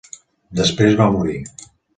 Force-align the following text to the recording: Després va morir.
Després 0.61 0.97
va 1.03 1.11
morir. 1.17 1.39